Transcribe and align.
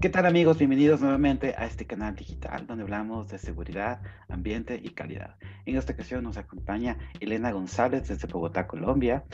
¿Qué 0.00 0.08
tal 0.08 0.24
amigos? 0.24 0.56
Bienvenidos 0.56 1.02
nuevamente 1.02 1.54
a 1.58 1.66
este 1.66 1.84
canal 1.84 2.16
digital 2.16 2.66
donde 2.66 2.84
hablamos 2.84 3.28
de 3.28 3.36
seguridad, 3.36 4.00
ambiente 4.30 4.80
y 4.82 4.88
calidad. 4.88 5.36
En 5.66 5.76
esta 5.76 5.92
ocasión 5.92 6.24
nos 6.24 6.38
acompaña 6.38 6.96
Elena 7.20 7.52
González 7.52 8.08
desde 8.08 8.26
Bogotá, 8.26 8.66
Colombia. 8.66 9.24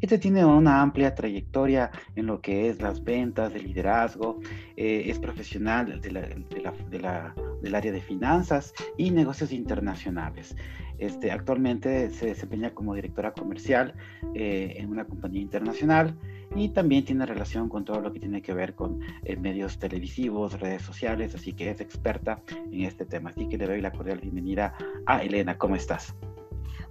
Ella 0.00 0.20
tiene 0.20 0.44
una 0.44 0.80
amplia 0.80 1.16
trayectoria 1.16 1.90
en 2.14 2.26
lo 2.26 2.40
que 2.40 2.68
es 2.68 2.80
las 2.80 3.02
ventas, 3.02 3.52
el 3.56 3.64
liderazgo, 3.64 4.38
eh, 4.76 5.02
es 5.06 5.18
profesional 5.18 6.00
de 6.00 6.12
la, 6.12 7.34
del 7.60 7.74
área 7.74 7.90
de 7.90 8.00
finanzas 8.00 8.72
y 8.96 9.10
negocios 9.10 9.50
internacionales. 9.50 10.54
Este, 11.02 11.32
actualmente 11.32 12.10
se 12.10 12.26
desempeña 12.26 12.70
como 12.70 12.94
directora 12.94 13.32
comercial 13.32 13.92
eh, 14.36 14.74
en 14.76 14.88
una 14.88 15.04
compañía 15.04 15.42
internacional 15.42 16.16
y 16.54 16.68
también 16.68 17.04
tiene 17.04 17.26
relación 17.26 17.68
con 17.68 17.84
todo 17.84 18.00
lo 18.00 18.12
que 18.12 18.20
tiene 18.20 18.40
que 18.40 18.54
ver 18.54 18.76
con 18.76 19.00
eh, 19.24 19.34
medios 19.34 19.80
televisivos, 19.80 20.60
redes 20.60 20.82
sociales, 20.82 21.34
así 21.34 21.54
que 21.54 21.70
es 21.70 21.80
experta 21.80 22.40
en 22.70 22.82
este 22.82 23.04
tema. 23.04 23.30
Así 23.30 23.48
que 23.48 23.58
le 23.58 23.66
doy 23.66 23.80
la 23.80 23.90
cordial 23.90 24.20
bienvenida 24.20 24.76
a 25.06 25.24
Elena. 25.24 25.58
¿Cómo 25.58 25.74
estás? 25.74 26.14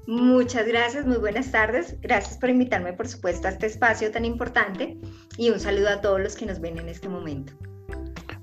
Muchas 0.07 0.67
gracias, 0.67 1.05
muy 1.05 1.17
buenas 1.17 1.49
tardes. 1.49 1.95
Gracias 2.01 2.37
por 2.37 2.49
invitarme, 2.49 2.91
por 2.91 3.07
supuesto, 3.07 3.47
a 3.47 3.51
este 3.51 3.67
espacio 3.67 4.11
tan 4.11 4.25
importante 4.25 4.97
y 5.37 5.51
un 5.51 5.59
saludo 5.61 5.87
a 5.87 6.01
todos 6.01 6.19
los 6.19 6.35
que 6.35 6.45
nos 6.45 6.59
ven 6.59 6.77
en 6.79 6.89
este 6.89 7.07
momento. 7.07 7.53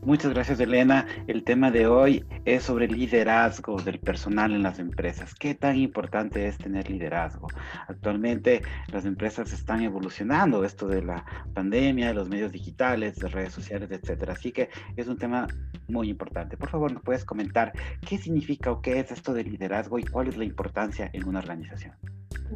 Muchas 0.08 0.32
gracias, 0.32 0.58
Elena. 0.58 1.06
El 1.26 1.44
tema 1.44 1.70
de 1.70 1.86
hoy 1.86 2.24
es 2.46 2.62
sobre 2.62 2.88
liderazgo 2.88 3.78
del 3.82 4.00
personal 4.00 4.54
en 4.54 4.62
las 4.62 4.78
empresas. 4.78 5.34
¿Qué 5.34 5.54
tan 5.54 5.76
importante 5.76 6.48
es 6.48 6.56
tener 6.56 6.88
liderazgo? 6.88 7.48
Actualmente 7.86 8.62
las 8.90 9.04
empresas 9.04 9.52
están 9.52 9.82
evolucionando, 9.82 10.64
esto 10.64 10.88
de 10.88 11.02
la 11.02 11.26
pandemia, 11.52 12.06
de 12.06 12.14
los 12.14 12.30
medios 12.30 12.52
digitales, 12.52 13.16
de 13.16 13.28
redes 13.28 13.52
sociales, 13.52 13.90
etcétera. 13.90 14.32
Así 14.32 14.50
que 14.50 14.70
es 14.96 15.08
un 15.08 15.18
tema 15.18 15.46
muy 15.88 16.08
importante. 16.08 16.56
Por 16.56 16.70
favor, 16.70 16.90
¿nos 16.90 17.02
puedes 17.02 17.26
comentar 17.26 17.74
qué 18.08 18.16
significa 18.16 18.72
o 18.72 18.80
qué 18.80 19.00
es 19.00 19.12
esto 19.12 19.34
de 19.34 19.44
liderazgo 19.44 19.98
y 19.98 20.04
cuál 20.04 20.28
es 20.28 20.38
la 20.38 20.46
importancia 20.46 21.10
en 21.12 21.28
una 21.28 21.40
organización? 21.40 21.94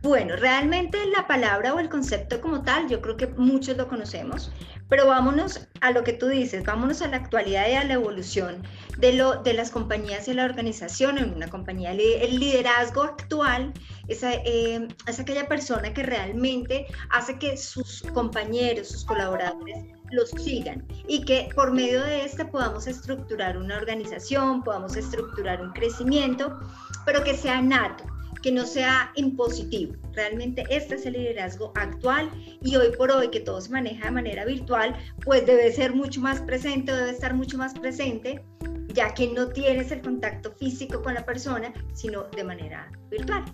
Bueno, 0.01 0.37
realmente 0.37 0.99
la 1.15 1.27
palabra 1.27 1.75
o 1.75 1.79
el 1.79 1.91
concepto 1.91 2.41
como 2.41 2.63
tal, 2.63 2.89
yo 2.89 3.03
creo 3.03 3.19
que 3.19 3.27
muchos 3.27 3.77
lo 3.77 3.89
conocemos, 3.89 4.51
pero 4.89 5.07
vámonos 5.07 5.69
a 5.83 5.91
lo 5.91 6.03
que 6.03 6.15
tú 6.15 6.29
dices, 6.29 6.65
vámonos 6.65 7.03
a 7.03 7.09
la 7.09 7.19
actualidad 7.19 7.69
y 7.69 7.75
a 7.75 7.85
la 7.85 7.95
evolución 7.95 8.63
de, 8.99 9.13
lo, 9.13 9.43
de 9.43 9.53
las 9.53 9.71
compañías 9.71 10.29
y 10.29 10.35
la 10.35 10.47
organización 10.47 11.19
en 11.19 11.35
una 11.35 11.49
compañía. 11.49 11.93
El 11.93 12.41
liderazgo 12.41 13.03
actual 13.03 13.75
es, 14.09 14.23
eh, 14.23 14.89
es 15.07 15.21
aquella 15.21 15.47
persona 15.47 15.93
que 15.93 16.03
realmente 16.03 16.87
hace 17.11 17.39
que 17.39 17.59
sus 17.59 18.03
compañeros, 18.15 18.89
sus 18.89 19.05
colaboradores, 19.05 19.85
los 20.11 20.31
sigan 20.31 20.87
y 21.07 21.25
que 21.25 21.51
por 21.55 21.73
medio 21.73 22.03
de 22.03 22.25
este 22.25 22.45
podamos 22.45 22.87
estructurar 22.87 23.59
una 23.59 23.77
organización, 23.77 24.63
podamos 24.63 24.97
estructurar 24.97 25.61
un 25.61 25.73
crecimiento, 25.73 26.59
pero 27.05 27.25
que 27.25 27.35
sea 27.35 27.61
nato, 27.61 28.05
que 28.43 28.53
no 28.53 28.67
sea 28.67 29.13
impositivo. 29.15 29.95
Realmente 30.13 30.65
este 30.69 30.97
es 30.97 31.07
el 31.07 31.15
liderazgo 31.15 31.73
actual 31.77 32.31
y 32.61 32.77
hoy 32.77 32.95
por 32.97 33.11
hoy 33.11 33.29
que 33.31 33.41
todo 33.41 33.61
se 33.61 33.71
maneja 33.71 34.07
de 34.07 34.11
manera 34.11 34.45
virtual, 34.45 34.97
pues 35.25 35.47
debe 35.47 35.73
ser 35.73 35.95
mucho 35.95 36.21
más 36.21 36.41
presente, 36.41 36.93
debe 36.93 37.11
estar 37.11 37.35
mucho 37.35 37.57
más 37.57 37.73
presente, 37.75 38.45
ya 38.89 39.15
que 39.15 39.29
no 39.29 39.49
tienes 39.49 39.91
el 39.93 40.03
contacto 40.03 40.53
físico 40.53 41.03
con 41.03 41.15
la 41.15 41.25
persona, 41.25 41.73
sino 41.95 42.25
de 42.25 42.45
manera 42.45 42.91
virtual. 43.11 43.45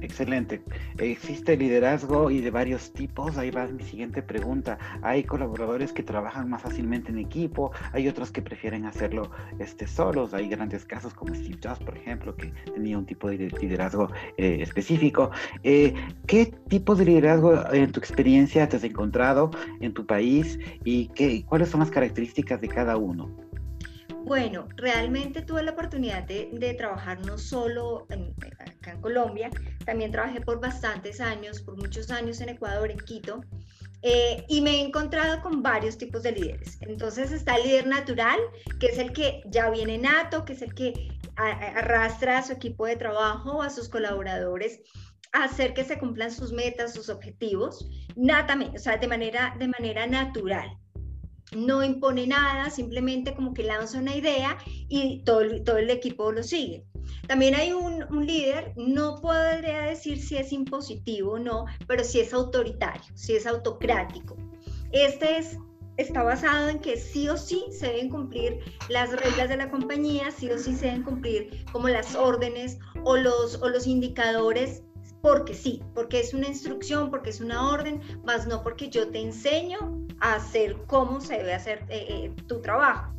Excelente. 0.00 0.62
Existe 0.98 1.56
liderazgo 1.56 2.30
y 2.30 2.40
de 2.40 2.50
varios 2.50 2.92
tipos. 2.92 3.36
Ahí 3.36 3.50
va 3.50 3.66
mi 3.66 3.82
siguiente 3.82 4.22
pregunta. 4.22 4.78
Hay 5.02 5.24
colaboradores 5.24 5.92
que 5.92 6.02
trabajan 6.02 6.48
más 6.48 6.62
fácilmente 6.62 7.10
en 7.10 7.18
equipo, 7.18 7.72
hay 7.92 8.08
otros 8.08 8.30
que 8.30 8.42
prefieren 8.42 8.86
hacerlo 8.86 9.30
este, 9.58 9.86
solos. 9.86 10.34
Hay 10.34 10.48
grandes 10.48 10.84
casos 10.84 11.14
como 11.14 11.34
Steve 11.34 11.58
Jobs, 11.62 11.80
por 11.80 11.96
ejemplo, 11.96 12.34
que 12.36 12.52
tenía 12.72 12.98
un 12.98 13.06
tipo 13.06 13.28
de 13.28 13.50
liderazgo 13.60 14.10
eh, 14.36 14.58
específico. 14.60 15.30
Eh, 15.62 15.94
¿Qué 16.26 16.46
tipos 16.68 16.98
de 16.98 17.06
liderazgo 17.06 17.72
en 17.72 17.92
tu 17.92 18.00
experiencia 18.00 18.68
te 18.68 18.76
has 18.76 18.84
encontrado 18.84 19.50
en 19.80 19.92
tu 19.92 20.06
país 20.06 20.58
y 20.84 21.08
qué, 21.08 21.44
cuáles 21.46 21.68
son 21.68 21.80
las 21.80 21.90
características 21.90 22.60
de 22.60 22.68
cada 22.68 22.96
uno? 22.96 23.45
Bueno, 24.26 24.66
realmente 24.74 25.40
tuve 25.42 25.62
la 25.62 25.70
oportunidad 25.70 26.24
de, 26.24 26.74
trabajar 26.76 27.24
no 27.24 27.38
solo 27.38 28.08
acá 28.58 28.90
en 28.90 29.00
Colombia, 29.00 29.50
también 29.84 30.10
trabajé 30.10 30.40
por 30.40 30.60
bastantes 30.60 31.20
años, 31.20 31.62
por 31.62 31.76
muchos 31.76 32.10
años 32.10 32.40
en 32.40 32.48
Ecuador, 32.48 32.90
en 32.90 32.98
Quito, 32.98 33.40
eh, 34.02 34.44
y 34.48 34.62
me 34.62 34.72
he 34.72 34.80
encontrado 34.80 35.40
con 35.42 35.62
varios 35.62 35.96
tipos 35.96 36.24
de 36.24 36.32
líderes. 36.32 36.76
Entonces 36.80 37.30
está 37.30 37.54
el 37.54 37.68
líder 37.68 37.86
natural, 37.86 38.40
que 38.80 38.86
es 38.86 38.98
el 38.98 39.12
que 39.12 39.42
ya 39.46 39.70
viene 39.70 39.96
nato, 39.96 40.44
que 40.44 40.54
es 40.54 40.62
el 40.62 40.74
que 40.74 40.92
arrastra 41.36 42.38
a 42.38 42.42
su 42.42 42.52
equipo 42.52 42.84
de 42.84 42.96
trabajo, 42.96 43.62
a 43.62 43.70
sus 43.70 43.88
colaboradores 43.88 44.80
a 45.32 45.44
hacer 45.44 45.72
que 45.72 45.84
se 45.84 45.98
cumplan 45.98 46.32
sus 46.32 46.52
metas, 46.52 46.94
sus 46.94 47.10
objetivos, 47.10 47.88
natamente, 48.16 48.76
o 48.76 48.80
sea, 48.80 48.96
de 48.96 49.06
manera, 49.06 49.54
de 49.56 49.68
manera 49.68 50.04
natural 50.08 50.76
no 51.54 51.82
impone 51.84 52.26
nada, 52.26 52.70
simplemente 52.70 53.34
como 53.34 53.54
que 53.54 53.62
lanza 53.62 53.98
una 53.98 54.16
idea 54.16 54.58
y 54.88 55.22
todo, 55.24 55.42
todo 55.64 55.78
el 55.78 55.90
equipo 55.90 56.32
lo 56.32 56.42
sigue. 56.42 56.84
También 57.28 57.54
hay 57.54 57.72
un, 57.72 58.04
líder, 58.26 58.72
no 58.76 59.20
podría 59.20 59.82
decir 59.82 60.20
si 60.20 60.36
es 60.36 60.52
impositivo 60.52 61.32
o 61.32 61.38
no, 61.38 61.66
pero 61.86 62.02
si 62.02 62.20
es 62.20 62.32
autoritario, 62.32 63.04
si 63.14 63.36
es 63.36 63.46
autocrático. 63.46 64.36
Este 64.92 65.38
es, 65.38 65.56
está 65.96 66.22
basado 66.22 66.68
en 66.68 66.80
que 66.80 66.96
sí 66.96 67.28
o 67.28 67.36
sí 67.36 67.64
se 67.70 67.86
deben 67.86 68.08
cumplir 68.08 68.58
las 68.88 69.12
reglas 69.12 69.48
de 69.48 69.56
la 69.56 69.70
compañía, 69.70 70.30
sí 70.30 70.50
o 70.50 70.58
sí 70.58 70.74
se 70.74 70.86
deben 70.86 71.02
cumplir 71.02 71.64
como 71.72 71.88
las 71.88 72.14
órdenes 72.16 72.78
o 73.04 73.16
los, 73.16 73.60
o 73.62 73.68
los 73.68 73.86
indicadores 73.86 74.82
porque 75.22 75.54
sí, 75.54 75.82
porque 75.94 76.20
es 76.20 76.34
una 76.34 76.46
instrucción, 76.46 77.10
porque 77.10 77.30
es 77.30 77.40
una 77.40 77.68
orden, 77.70 78.00
más 78.24 78.46
no 78.46 78.62
porque 78.62 78.88
yo 78.88 79.08
te 79.10 79.20
enseño 79.20 80.05
hacer 80.20 80.76
cómo 80.86 81.20
se 81.20 81.38
debe 81.38 81.54
hacer 81.54 81.84
eh, 81.88 82.06
eh, 82.08 82.32
tu 82.46 82.60
trabajo. 82.60 83.12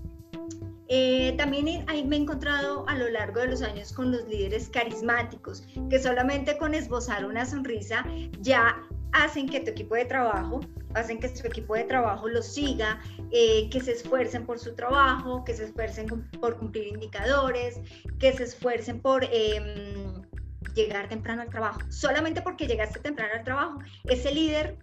Eh, 0.90 1.36
también 1.38 1.84
ahí 1.88 2.06
me 2.06 2.16
he 2.16 2.20
encontrado 2.20 2.88
a 2.88 2.98
lo 2.98 3.10
largo 3.10 3.42
de 3.42 3.48
los 3.48 3.62
años 3.62 3.92
con 3.92 4.12
los 4.12 4.26
líderes 4.28 4.70
carismáticos, 4.70 5.64
que 5.90 6.00
solamente 6.00 6.58
con 6.58 6.74
esbozar 6.74 7.26
una 7.26 7.46
sonrisa 7.46 8.06
ya 8.40 8.82
hacen 9.12 9.50
que 9.50 9.60
tu 9.60 9.72
equipo 9.72 9.96
de 9.96 10.06
trabajo, 10.06 10.62
hacen 10.94 11.20
que 11.20 11.28
tu 11.28 11.46
equipo 11.46 11.76
de 11.76 11.84
trabajo 11.84 12.30
lo 12.30 12.42
siga, 12.42 13.02
que 13.32 13.82
se 13.84 13.92
esfuercen 13.92 14.46
por 14.46 14.60
su 14.60 14.76
trabajo, 14.76 15.44
que 15.44 15.54
se 15.54 15.66
esfuercen 15.66 16.08
por 16.40 16.58
cumplir 16.58 16.88
indicadores, 16.88 17.82
que 18.18 18.32
se 18.32 18.44
esfuercen 18.46 19.02
por 19.02 19.26
em, 19.26 20.22
llegar 20.74 21.10
temprano 21.10 21.42
al 21.42 21.50
trabajo. 21.50 21.82
Solamente 21.90 22.42
porque 22.42 22.66
llegaste 22.66 23.02
temprano 23.02 23.34
al 23.36 23.44
trabajo, 23.44 23.80
ese 24.06 24.34
líder 24.34 24.78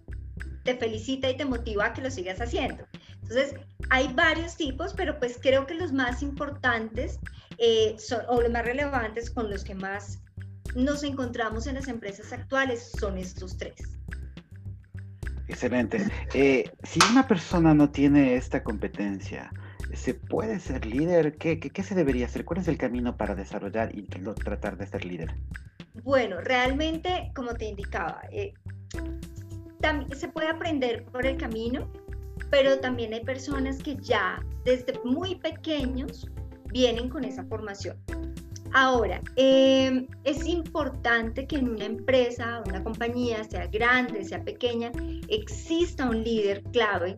te 0.65 0.75
felicita 0.75 1.29
y 1.29 1.37
te 1.37 1.45
motiva 1.45 1.85
a 1.85 1.93
que 1.93 2.01
lo 2.01 2.11
sigas 2.11 2.41
haciendo. 2.41 2.85
Entonces, 3.21 3.55
hay 3.89 4.11
varios 4.13 4.57
tipos, 4.57 4.93
pero 4.93 5.17
pues 5.19 5.39
creo 5.41 5.65
que 5.65 5.75
los 5.75 5.93
más 5.93 6.21
importantes 6.21 7.19
eh, 7.57 7.95
son, 7.97 8.21
o 8.27 8.41
los 8.41 8.51
más 8.51 8.65
relevantes 8.65 9.29
con 9.29 9.49
los 9.49 9.63
que 9.63 9.75
más 9.75 10.21
nos 10.75 11.03
encontramos 11.03 11.67
en 11.67 11.75
las 11.75 11.87
empresas 11.87 12.33
actuales 12.33 12.91
son 12.99 13.17
estos 13.17 13.57
tres. 13.57 13.75
Excelente. 15.47 16.03
Eh, 16.33 16.69
si 16.83 16.99
una 17.11 17.27
persona 17.27 17.75
no 17.75 17.91
tiene 17.91 18.35
esta 18.35 18.63
competencia, 18.63 19.51
¿se 19.93 20.15
puede 20.15 20.59
ser 20.59 20.85
líder? 20.85 21.37
¿Qué, 21.37 21.59
qué, 21.59 21.83
se 21.83 21.93
debería 21.93 22.25
hacer? 22.25 22.43
¿Cuál 22.43 22.61
es 22.61 22.67
el 22.67 22.77
camino 22.77 23.15
para 23.15 23.35
desarrollar 23.35 23.95
y 23.95 24.01
tratar 24.03 24.77
de 24.77 24.87
ser 24.87 25.05
líder? 25.05 25.35
Bueno, 26.03 26.41
realmente, 26.41 27.31
como 27.35 27.53
te 27.53 27.65
indicaba, 27.65 28.21
eh, 28.31 28.53
se 30.13 30.27
puede 30.27 30.47
aprender 30.47 31.05
por 31.05 31.25
el 31.25 31.37
camino, 31.37 31.89
pero 32.49 32.79
también 32.79 33.13
hay 33.13 33.23
personas 33.23 33.81
que 33.81 33.95
ya 33.97 34.43
desde 34.63 34.99
muy 35.03 35.35
pequeños 35.35 36.29
vienen 36.71 37.09
con 37.09 37.23
esa 37.23 37.43
formación. 37.45 37.97
Ahora, 38.73 39.21
em, 39.37 40.07
es 40.25 40.45
importante 40.45 41.47
que 41.47 41.55
en 41.55 41.69
una 41.69 41.85
empresa, 41.85 42.61
una 42.67 42.83
compañía, 42.83 43.43
sea 43.45 43.67
grande, 43.67 44.25
sea 44.25 44.43
pequeña, 44.43 44.91
exista 45.29 46.09
un 46.09 46.23
líder 46.23 46.61
clave, 46.73 47.17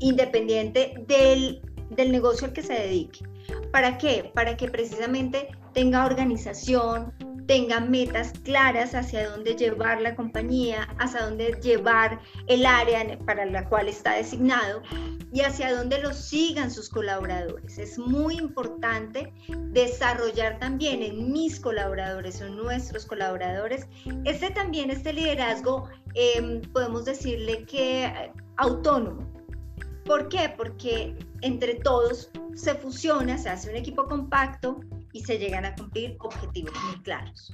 independiente 0.00 1.02
del, 1.08 1.62
del 1.90 2.12
negocio 2.12 2.46
al 2.46 2.52
que 2.52 2.62
se 2.62 2.74
dedique. 2.74 3.20
¿Para 3.72 3.96
qué? 3.96 4.30
Para 4.34 4.56
que 4.56 4.68
precisamente 4.68 5.48
tenga 5.72 6.04
organización, 6.04 7.12
tenga 7.46 7.80
metas 7.80 8.32
claras 8.42 8.94
hacia 8.94 9.28
dónde 9.28 9.54
llevar 9.54 10.00
la 10.00 10.14
compañía, 10.14 10.88
hacia 10.98 11.24
dónde 11.24 11.58
llevar 11.62 12.20
el 12.46 12.64
área 12.66 13.18
para 13.26 13.44
la 13.46 13.68
cual 13.68 13.88
está 13.88 14.14
designado 14.14 14.82
y 15.32 15.40
hacia 15.40 15.74
dónde 15.76 15.98
lo 15.98 16.12
sigan 16.12 16.70
sus 16.70 16.88
colaboradores. 16.88 17.78
Es 17.78 17.98
muy 17.98 18.36
importante 18.36 19.32
desarrollar 19.72 20.58
también 20.58 21.02
en 21.02 21.32
mis 21.32 21.58
colaboradores 21.60 22.40
o 22.40 22.48
nuestros 22.48 23.04
colaboradores 23.06 23.86
este 24.24 24.50
también, 24.50 24.90
este 24.90 25.12
liderazgo, 25.12 25.88
em, 26.14 26.62
podemos 26.72 27.04
decirle 27.04 27.64
que 27.64 28.32
autónomo, 28.56 29.34
¿Por 30.04 30.28
qué? 30.28 30.52
Porque 30.54 31.16
entre 31.40 31.76
todos 31.76 32.30
se 32.54 32.74
fusiona, 32.74 33.38
se 33.38 33.48
hace 33.48 33.70
un 33.70 33.76
equipo 33.76 34.04
compacto 34.04 34.80
y 35.14 35.22
se 35.22 35.38
llegan 35.38 35.64
a 35.64 35.74
cumplir 35.74 36.16
objetivos 36.18 36.74
muy 36.84 37.00
claros. 37.02 37.52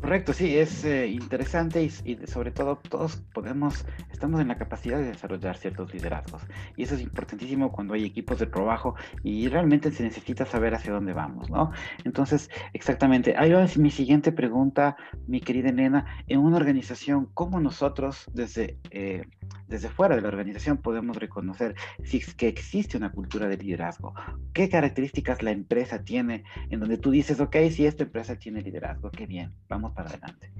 Correcto, 0.00 0.32
sí, 0.32 0.56
es 0.56 0.82
eh, 0.84 1.06
interesante 1.08 1.82
y, 1.82 1.90
sobre 2.26 2.50
todo 2.50 2.76
todos 2.76 3.16
podemos, 3.34 3.84
estamos 4.10 4.40
en 4.40 4.48
la 4.48 4.56
capacidad 4.56 4.98
de 4.98 5.04
desarrollar 5.04 5.58
ciertos 5.58 5.92
liderazgos 5.92 6.42
y 6.76 6.84
eso 6.84 6.94
es 6.94 7.02
importantísimo 7.02 7.70
cuando 7.70 7.92
hay 7.92 8.06
equipos 8.06 8.38
de 8.38 8.46
trabajo 8.46 8.94
y 9.22 9.46
realmente 9.48 9.92
se 9.92 10.02
necesita 10.02 10.46
saber 10.46 10.74
hacia 10.74 10.94
dónde 10.94 11.12
vamos, 11.12 11.50
¿no? 11.50 11.70
Entonces, 12.04 12.48
exactamente, 12.72 13.34
ahí 13.36 13.52
va 13.52 13.66
mi 13.76 13.90
siguiente 13.90 14.32
pregunta, 14.32 14.96
mi 15.26 15.40
querida 15.40 15.68
Elena, 15.68 16.06
en 16.28 16.40
una 16.40 16.56
organización, 16.56 17.28
¿cómo 17.34 17.60
nosotros 17.60 18.24
desde 18.32 18.78
eh, 18.90 19.26
desde 19.70 19.88
fuera 19.88 20.16
de 20.16 20.20
la 20.20 20.28
organización 20.28 20.78
podemos 20.78 21.16
reconocer 21.16 21.76
si 22.02 22.20
que 22.20 22.48
existe 22.48 22.96
una 22.96 23.12
cultura 23.12 23.48
de 23.48 23.56
liderazgo. 23.56 24.12
¿Qué 24.52 24.68
características 24.68 25.42
la 25.42 25.52
empresa 25.52 26.02
tiene 26.02 26.44
en 26.68 26.80
donde 26.80 26.98
tú 26.98 27.12
dices, 27.12 27.40
ok, 27.40 27.56
si 27.70 27.86
esta 27.86 28.02
empresa 28.02 28.36
tiene 28.36 28.62
liderazgo, 28.62 29.10
qué 29.10 29.26
bien, 29.26 29.54
vamos 29.68 29.92
para 29.92 30.10
adelante? 30.10 30.52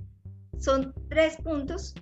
Son 0.59 0.95
tres 1.09 1.37
puntos 1.39 1.95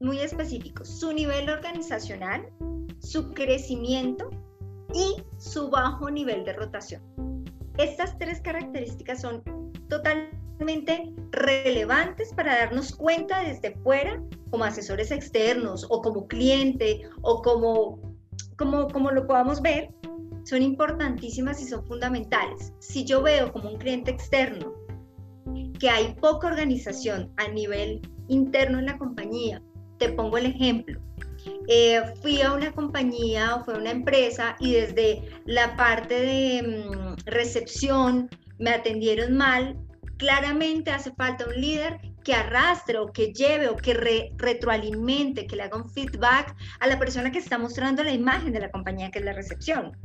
muy 0.00 0.18
específicos. 0.18 0.88
Su 0.88 1.12
nivel 1.12 1.48
organizacional, 1.48 2.46
su 2.98 3.32
crecimiento 3.32 4.30
y 4.92 5.22
su 5.38 5.70
bajo 5.70 6.10
nivel 6.10 6.44
de 6.44 6.52
rotación. 6.52 7.02
Estas 7.78 8.18
tres 8.18 8.40
características 8.42 9.22
son 9.22 9.42
totalmente 9.88 11.14
relevantes 11.30 12.34
para 12.34 12.58
darnos 12.58 12.94
cuenta 12.94 13.42
desde 13.42 13.74
fuera 13.76 14.22
como 14.50 14.64
asesores 14.64 15.10
externos 15.10 15.86
o 15.88 16.02
como 16.02 16.26
cliente 16.26 17.02
o 17.22 17.42
como, 17.42 18.00
como, 18.56 18.88
como 18.88 19.10
lo 19.10 19.26
podamos 19.26 19.62
ver, 19.62 19.90
son 20.44 20.62
importantísimas 20.62 21.60
y 21.60 21.66
son 21.66 21.84
fundamentales. 21.86 22.72
Si 22.78 23.04
yo 23.04 23.22
veo 23.22 23.52
como 23.52 23.70
un 23.70 23.78
cliente 23.78 24.10
externo 24.10 24.74
que 25.78 25.88
hay 25.88 26.14
poca 26.14 26.48
organización 26.48 27.32
a 27.36 27.48
nivel 27.48 28.00
interno 28.28 28.78
en 28.78 28.86
la 28.86 28.98
compañía, 28.98 29.62
te 29.98 30.10
pongo 30.10 30.38
el 30.38 30.46
ejemplo. 30.46 31.00
Eh, 31.68 32.02
fui 32.20 32.42
a 32.42 32.52
una 32.52 32.72
compañía 32.72 33.56
o 33.56 33.64
fue 33.64 33.74
a 33.74 33.78
una 33.78 33.90
empresa 33.90 34.56
y 34.60 34.72
desde 34.72 35.22
la 35.46 35.76
parte 35.76 36.14
de 36.14 36.62
mm, 36.62 37.26
recepción 37.26 38.28
me 38.58 38.70
atendieron 38.70 39.36
mal, 39.36 39.78
claramente 40.18 40.90
hace 40.90 41.12
falta 41.12 41.46
un 41.46 41.58
líder 41.58 41.98
que 42.22 42.34
arrastre 42.34 42.98
o 42.98 43.12
que 43.12 43.32
lleve 43.32 43.68
o 43.68 43.76
que 43.76 43.94
retroalimente, 44.36 45.46
que 45.46 45.56
le 45.56 45.62
haga 45.62 45.76
un 45.76 45.88
feedback 45.88 46.54
a 46.80 46.86
la 46.86 46.98
persona 46.98 47.30
que 47.30 47.38
está 47.38 47.58
mostrando 47.58 48.02
la 48.02 48.12
imagen 48.12 48.52
de 48.52 48.60
la 48.60 48.70
compañía, 48.70 49.10
que 49.10 49.18
es 49.18 49.24
la 49.24 49.32
recepción. 49.32 49.96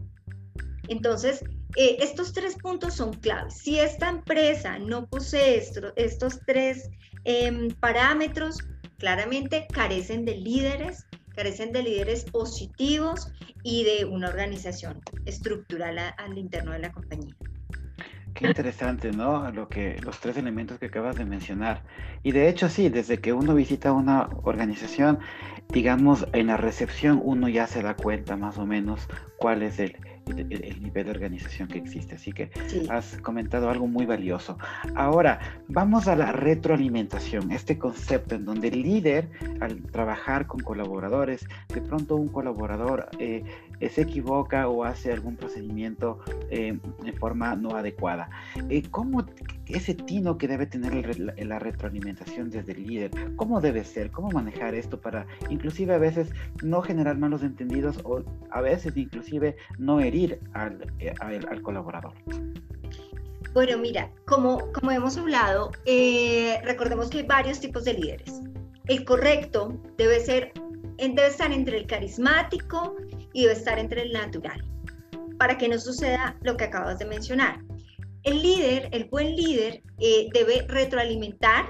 Entonces, 0.88 1.44
eh, 1.76 1.98
estos 2.00 2.32
tres 2.34 2.56
puntos 2.56 2.96
son 2.96 3.14
claves. 3.14 3.56
Si 3.56 3.80
esta 3.80 4.10
empresa 4.10 4.80
no 4.80 5.08
posee 5.08 5.62
estos 5.96 6.40
tres 6.46 6.90
em, 7.24 7.70
parámetros, 7.70 8.60
claramente 8.98 9.68
carecen 9.74 10.26
de 10.26 10.38
líderes, 10.38 11.06
carecen 11.36 11.72
de 11.72 11.84
líderes 11.84 12.24
positivos 12.26 13.28
y 13.64 13.84
de 13.84 14.06
una 14.06 14.30
organización 14.30 15.02
estructural 15.26 15.98
al 16.18 16.38
interno 16.38 16.72
de 16.72 16.80
la 16.80 16.92
compañía. 16.92 17.36
Qué 18.36 18.48
interesante, 18.48 19.14
¿no? 19.14 19.50
Lo 19.52 19.70
que, 19.70 19.98
los 20.04 20.20
tres 20.20 20.36
elementos 20.36 20.78
que 20.78 20.88
acabas 20.88 21.16
de 21.16 21.24
mencionar. 21.24 21.84
Y 22.22 22.34
de 22.34 22.50
hecho, 22.50 22.68
sí, 22.68 22.90
desde 22.90 23.20
que 23.20 23.32
uno 23.32 23.56
visita 23.56 23.94
una 23.94 24.28
organización, 24.44 25.20
digamos, 25.70 26.28
en 26.34 26.48
la 26.48 26.58
recepción 26.58 27.22
uno 27.24 27.48
ya 27.48 27.66
se 27.66 27.82
da 27.82 27.96
cuenta 27.96 28.36
más 28.36 28.58
o 28.58 28.66
menos 28.66 29.08
cuál 29.38 29.64
es 29.64 29.80
el, 29.80 29.96
el, 30.28 30.82
nivel 30.82 31.06
de 31.06 31.12
organización 31.12 31.70
que 31.70 31.78
existe. 31.78 32.16
Así 32.16 32.34
que 32.34 32.52
has 32.90 33.18
comentado 33.20 33.70
algo 33.70 33.88
muy 33.88 34.06
valioso. 34.06 34.58
Ahora, 34.96 35.40
vamos 35.68 36.10
a 36.10 36.16
la 36.18 36.32
retroalimentación, 36.32 37.52
este 37.52 37.78
concepto 37.78 38.36
en 38.36 38.44
donde 38.44 38.68
el 38.68 38.82
líder, 38.82 39.30
al 39.62 39.82
trabajar 39.84 40.48
con 40.48 40.60
colaboradores, 40.60 41.48
de 41.74 41.82
pronto 41.82 42.16
un 42.16 42.28
colaborador 42.28 43.10
eh, 43.20 43.44
se 43.82 44.02
equivoca 44.02 44.68
o 44.68 44.84
hace 44.84 45.12
algún 45.12 45.36
procedimiento 45.36 46.20
eh, 46.50 46.78
de 47.04 47.14
forma 47.14 47.56
no 47.56 47.76
adecuada. 47.76 48.30
Eh, 48.70 48.84
¿Cómo 48.92 49.26
ese 49.68 49.94
tino 49.94 50.38
que 50.38 50.48
debe 50.48 50.66
tener 50.66 51.20
la 51.20 51.60
retroalimentación 51.60 52.50
desde 52.50 52.74
el 52.74 52.88
líder? 52.88 53.12
¿Cómo 53.36 53.62
debe 53.62 53.84
ser? 53.84 54.12
¿Cómo 54.12 54.30
manejar 54.32 54.76
esto 54.76 55.00
para 55.00 55.26
inclusive 55.50 55.94
a 55.94 55.98
veces 55.98 56.30
no 56.64 56.82
generar 56.82 57.18
malos 57.18 57.44
entendidos 57.44 58.00
o 58.04 58.24
a 58.52 58.62
veces 58.62 58.96
inclusive 58.96 59.58
no 59.78 60.00
herir 60.00 60.40
eh, 61.00 61.14
al, 61.20 61.62
colaborador? 61.62 62.14
Bueno, 63.54 63.78
mira, 63.78 64.12
como, 64.26 64.72
como 64.74 64.92
hemos 64.92 65.18
hablado, 65.18 65.72
eh, 65.86 66.60
recordemos 66.64 67.10
que 67.10 67.20
hay 67.20 67.26
varios 67.26 67.60
tipos 67.60 67.86
de 67.86 67.94
líderes. 67.94 68.42
El 68.88 69.06
correcto 69.06 69.80
debe, 69.98 70.20
ser, 70.20 70.52
debe 70.98 71.28
estar 71.28 71.52
entre 71.52 71.78
el 71.78 71.88
carismático 71.88 72.96
y 73.36 73.42
debe 73.42 73.54
estar 73.54 73.78
entre 73.78 74.04
el 74.04 74.14
natural, 74.14 74.64
para 75.38 75.58
que 75.58 75.68
no 75.68 75.78
suceda 75.78 76.38
lo 76.42 76.56
que 76.56 76.64
acabas 76.64 77.00
de 77.00 77.06
mencionar. 77.06 77.60
El 78.24 78.42
líder, 78.42 78.88
el 78.94 79.10
buen 79.10 79.36
líder, 79.36 79.84
eh, 80.00 80.30
debe 80.34 80.66
retroalimentar 80.70 81.66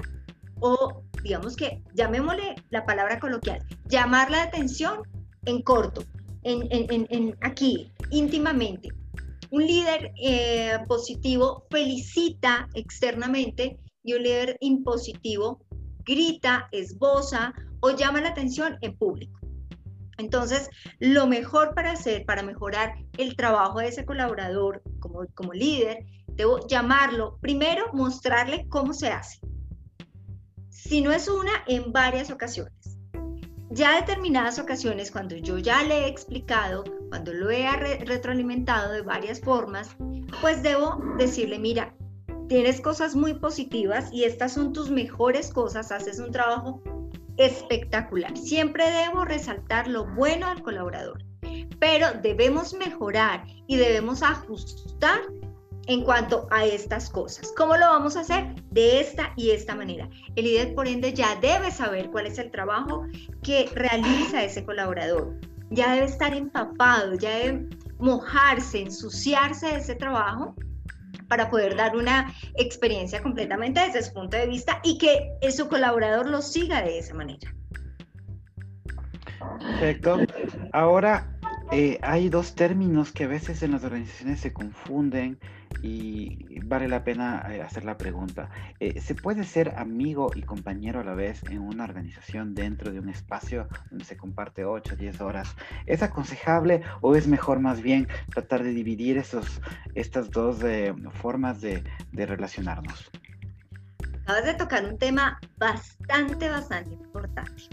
o, 0.60 1.02
digamos 1.24 1.56
que, 1.56 1.82
llamémosle 1.96 2.54
la 2.70 2.86
palabra 2.86 3.20
coloquial, 3.20 3.66
llamar 3.90 4.30
la 4.30 4.44
atención 4.44 5.02
en 5.46 5.64
corto, 5.64 6.04
en, 6.44 6.68
en, 6.70 7.08
en 7.10 7.36
aquí, 7.42 7.92
íntimamente. 8.12 8.90
Un 9.50 9.66
líder 9.66 10.12
eh, 10.22 10.78
positivo 10.88 11.66
felicita 11.72 12.70
externamente 12.76 13.80
y 14.04 14.14
un 14.14 14.22
líder 14.22 14.56
impositivo 14.60 15.66
grita, 16.06 16.70
esboza 16.72 17.56
o 17.80 17.90
llama 17.90 18.22
la 18.22 18.30
atención 18.30 18.78
en 18.82 18.96
público. 18.96 19.40
Entonces, 20.18 20.70
lo 21.00 21.28
mejor 21.28 21.74
para 21.74 21.92
hacer, 21.92 22.26
para 22.26 22.44
mejorar 22.44 22.96
el 23.18 23.36
trabajo 23.36 23.80
de 23.80 23.88
ese 23.88 24.06
colaborador 24.06 24.82
como, 25.00 25.26
como 25.34 25.54
líder, 25.54 26.06
debo 26.28 26.66
llamarlo, 26.68 27.38
primero 27.42 27.92
mostrarle 27.94 28.66
cómo 28.70 28.94
se 28.94 29.10
hace. 29.10 29.40
Si 30.70 31.02
no 31.02 31.12
es 31.12 31.28
una, 31.28 31.52
en 31.68 31.92
varias 31.92 32.32
ocasiones. 32.32 32.74
Ya 33.72 33.96
determinadas 33.96 34.60
ocasiones, 34.60 35.12
cuando 35.12 35.36
yo 35.36 35.58
ya 35.58 35.84
le 35.84 36.06
he 36.06 36.08
explicado 36.08 36.84
cuando 37.10 37.34
lo 37.34 37.50
he 37.50 37.70
retroalimentado 38.06 38.92
de 38.92 39.02
varias 39.02 39.42
formas, 39.42 39.96
pues 40.42 40.62
debo 40.62 41.02
decirle, 41.18 41.60
mira, 41.60 41.96
tienes 42.48 42.82
cosas 42.82 43.16
muy 43.16 43.34
positivas 43.34 44.12
y 44.12 44.24
estas 44.24 44.54
son 44.54 44.74
tus 44.74 44.92
mejores 44.92 45.52
cosas, 45.52 45.92
haces 45.92 46.20
un 46.20 46.32
trabajo 46.32 46.82
espectacular. 47.38 48.36
Siempre 48.38 48.90
debo 48.92 49.26
resaltar 49.26 49.88
lo 49.88 50.06
bueno 50.06 50.48
al 50.48 50.62
colaborador, 50.62 51.24
pero 51.80 52.08
debemos 52.22 52.74
mejorar 52.74 53.46
y 53.68 53.78
debemos 53.78 54.24
ajustar 54.24 55.22
en 55.88 56.04
cuanto 56.04 56.48
a 56.52 56.66
estas 56.66 57.10
cosas. 57.10 57.54
¿Cómo 57.56 57.78
lo 57.78 57.86
vamos 57.86 58.16
a 58.16 58.22
hacer? 58.22 58.56
De 58.72 59.00
esta 59.00 59.34
y 59.36 59.52
esta 59.52 59.76
manera. 59.76 60.10
El 60.36 60.46
líder, 60.46 60.74
por 60.74 60.88
ende, 60.88 61.14
ya 61.14 61.36
debe 61.36 61.72
saber 61.72 62.10
cuál 62.10 62.26
es 62.26 62.40
el 62.40 62.50
trabajo 62.50 63.06
que 63.44 63.70
realiza 63.76 64.44
ese 64.44 64.66
colaborador 64.66 65.36
ya 65.70 65.94
debe 65.94 66.06
estar 66.06 66.34
empapado, 66.34 67.16
ya 67.16 67.38
debe 67.38 67.70
mojarse, 68.00 68.82
ensuciarse 68.82 69.68
de 69.68 69.78
ese 69.78 69.96
trabajo 69.96 70.56
para 71.28 71.50
poder 71.50 71.76
dar 71.76 71.96
una 71.96 72.34
experiencia 72.56 73.22
completamente 73.22 73.80
desde 73.80 74.04
su 74.04 74.14
punto 74.14 74.38
de 74.38 74.48
vista 74.48 74.80
y 74.84 74.98
que 74.98 75.38
su 75.52 75.68
colaborador 75.68 76.30
lo 76.30 76.42
siga 76.42 76.82
de 76.82 77.00
esa 77.00 77.14
manera. 77.14 77.54
Perfecto. 79.60 80.20
Ahora, 80.74 81.35
eh, 81.72 82.00
hay 82.02 82.30
dos 82.30 82.56
términos 82.56 83.12
que 83.12 83.26
a 83.26 83.28
veces 83.28 83.64
en 83.64 83.72
las 83.72 83.84
organizaciones 83.84 84.40
se 84.40 84.54
confunden 84.54 85.40
y 85.82 86.60
vale 86.62 86.88
la 86.88 87.04
pena 87.04 87.46
eh, 87.50 87.62
hacer 87.62 87.84
la 87.86 87.98
pregunta. 87.98 88.50
Eh, 88.80 89.00
¿Se 89.02 89.16
puede 89.16 89.44
ser 89.44 89.74
amigo 89.78 90.32
y 90.36 90.42
compañero 90.42 91.00
a 91.00 91.04
la 91.04 91.14
vez 91.14 91.44
en 91.50 91.60
una 91.60 91.84
organización 91.84 92.56
dentro 92.56 92.92
de 92.92 93.00
un 93.00 93.10
espacio 93.10 93.68
donde 93.90 94.06
se 94.06 94.18
comparte 94.18 94.66
8 94.66 94.94
o 94.94 94.98
10 94.98 95.22
horas? 95.22 95.56
¿Es 95.86 96.04
aconsejable 96.04 96.82
o 97.02 97.16
es 97.16 97.28
mejor 97.28 97.60
más 97.60 97.82
bien 97.82 98.08
tratar 98.32 98.64
de 98.64 98.72
dividir 98.72 99.18
esos, 99.18 99.62
estas 99.94 100.32
dos 100.32 100.64
eh, 100.64 100.94
formas 101.14 101.62
de, 101.62 101.84
de 102.12 102.26
relacionarnos? 102.26 103.12
Acabas 104.24 104.46
de 104.46 104.54
tocar 104.56 104.86
un 104.86 104.98
tema 104.98 105.40
bastante, 105.58 106.50
bastante 106.50 106.94
importante. 106.94 107.70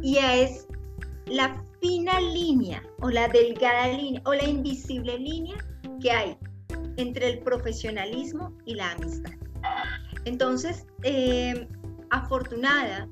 y 0.00 0.16
es 0.16 0.66
la 1.32 1.64
fina 1.80 2.20
línea 2.20 2.82
o 3.00 3.10
la 3.10 3.26
delgada 3.28 3.88
línea 3.88 4.20
o 4.26 4.34
la 4.34 4.44
invisible 4.44 5.18
línea 5.18 5.56
que 6.00 6.10
hay 6.10 6.36
entre 6.98 7.30
el 7.30 7.38
profesionalismo 7.38 8.56
y 8.66 8.74
la 8.74 8.92
amistad. 8.92 9.32
Entonces, 10.26 10.86
eh, 11.02 11.66
afortunada 12.10 13.08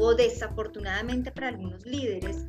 o 0.00 0.14
desafortunadamente 0.14 1.30
para 1.30 1.48
algunos 1.48 1.86
líderes, 1.86 2.44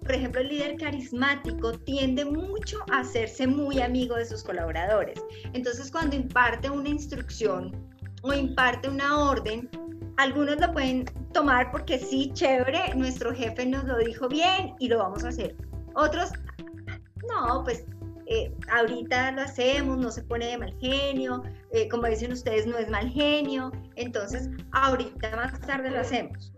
por 0.00 0.12
ejemplo, 0.12 0.40
el 0.40 0.48
líder 0.48 0.76
carismático 0.76 1.72
tiende 1.80 2.24
mucho 2.24 2.78
a 2.90 3.00
hacerse 3.00 3.46
muy 3.46 3.80
amigo 3.80 4.16
de 4.16 4.24
sus 4.24 4.42
colaboradores. 4.42 5.18
Entonces, 5.52 5.90
cuando 5.90 6.16
imparte 6.16 6.70
una 6.70 6.88
instrucción 6.88 7.72
o 8.22 8.32
imparte 8.32 8.88
una 8.88 9.30
orden, 9.30 9.68
algunos 10.16 10.60
lo 10.60 10.72
pueden 10.72 11.04
tomar 11.32 11.70
porque 11.70 11.98
sí, 11.98 12.30
chévere, 12.32 12.94
nuestro 12.94 13.34
jefe 13.34 13.66
nos 13.66 13.84
lo 13.84 13.98
dijo 13.98 14.28
bien 14.28 14.74
y 14.78 14.88
lo 14.88 14.98
vamos 14.98 15.24
a 15.24 15.28
hacer. 15.28 15.56
Otros, 15.94 16.30
no, 17.28 17.64
pues 17.64 17.84
eh, 18.26 18.54
ahorita 18.72 19.32
lo 19.32 19.42
hacemos, 19.42 19.98
no 19.98 20.10
se 20.10 20.22
pone 20.22 20.46
de 20.46 20.58
mal 20.58 20.74
genio, 20.80 21.42
eh, 21.72 21.88
como 21.88 22.06
dicen 22.06 22.32
ustedes, 22.32 22.66
no 22.66 22.78
es 22.78 22.88
mal 22.88 23.10
genio, 23.10 23.70
entonces 23.96 24.48
ahorita 24.72 25.36
más 25.36 25.60
tarde 25.60 25.90
lo 25.90 26.00
hacemos. 26.00 26.52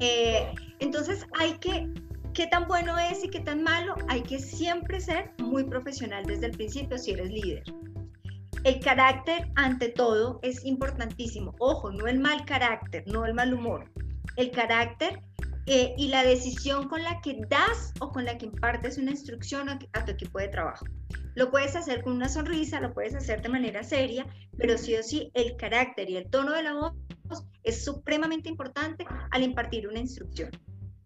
Eh, 0.00 0.46
entonces 0.78 1.26
hay 1.38 1.52
que, 1.58 1.88
qué 2.32 2.46
tan 2.46 2.66
bueno 2.66 2.98
es 2.98 3.22
y 3.22 3.28
qué 3.28 3.40
tan 3.40 3.62
malo, 3.62 3.94
hay 4.08 4.22
que 4.22 4.38
siempre 4.38 5.00
ser 5.00 5.32
muy 5.38 5.64
profesional 5.64 6.24
desde 6.24 6.46
el 6.46 6.52
principio 6.52 6.96
si 6.96 7.12
eres 7.12 7.30
líder. 7.30 7.64
El 8.64 8.80
carácter 8.80 9.50
ante 9.56 9.90
todo 9.90 10.40
es 10.42 10.64
importantísimo. 10.64 11.54
Ojo, 11.58 11.92
no 11.92 12.06
el 12.06 12.18
mal 12.18 12.46
carácter, 12.46 13.04
no 13.06 13.26
el 13.26 13.34
mal 13.34 13.52
humor. 13.52 13.92
El 14.36 14.50
carácter 14.50 15.20
eh, 15.66 15.94
y 15.98 16.08
la 16.08 16.24
decisión 16.24 16.88
con 16.88 17.02
la 17.02 17.20
que 17.20 17.42
das 17.50 17.92
o 18.00 18.10
con 18.10 18.24
la 18.24 18.38
que 18.38 18.46
impartes 18.46 18.96
una 18.96 19.10
instrucción 19.10 19.68
a, 19.68 19.78
tu 19.78 20.10
equipo 20.10 20.38
de 20.38 20.48
trabajo. 20.48 20.86
Lo 21.34 21.50
puedes 21.50 21.76
hacer 21.76 22.02
con 22.02 22.14
una 22.14 22.30
sonrisa, 22.30 22.80
lo 22.80 22.94
puedes 22.94 23.14
hacer 23.14 23.42
de 23.42 23.50
manera 23.50 23.82
seria, 23.82 24.26
pero 24.56 24.78
sí 24.78 24.96
o 24.96 25.02
sí 25.02 25.30
el 25.34 25.56
carácter 25.56 26.08
y 26.08 26.16
el 26.16 26.30
tono 26.30 26.52
de 26.52 26.62
la 26.62 26.72
voz 26.72 26.92
es 27.64 27.84
supremamente 27.84 28.48
importante 28.48 29.04
al 29.30 29.42
impartir 29.42 29.86
una 29.88 29.98
instrucción. 29.98 30.50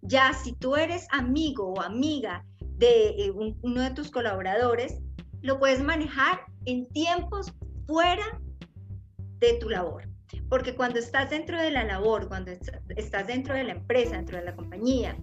Ya 0.03 0.33
si 0.33 0.53
tú 0.53 0.77
eres 0.77 1.09
amigo 1.11 1.73
o 1.73 1.81
amiga 1.81 2.45
de 2.77 3.09
eh, 3.19 3.33
uno 3.33 3.83
de 3.83 3.91
tus 3.91 4.13
colaboradores, 4.13 5.01
lo 5.43 5.59
puedes 5.59 5.83
manejar 5.83 6.41
en 6.69 6.87
tiempos 6.91 7.53
fuera 7.87 8.41
de 9.41 9.55
tu 9.55 9.71
labor. 9.71 10.07
Porque 10.51 10.75
cuando 10.75 10.99
estás 10.99 11.31
dentro 11.31 11.59
de 11.59 11.71
la 11.71 11.85
labor, 11.85 12.29
cuando 12.29 12.53
estás 12.97 13.27
dentro 13.27 13.55
de 13.55 13.65
la 13.65 13.73
empresa, 13.73 14.17
dentro 14.17 14.39
de 14.39 14.45
la 14.45 14.55
compañía, 14.55 15.17